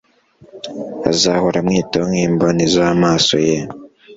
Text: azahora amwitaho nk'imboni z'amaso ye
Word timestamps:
azahora 1.11 1.57
amwitaho 1.59 2.05
nk'imboni 2.11 2.63
z'amaso 2.73 3.35
ye 3.47 3.57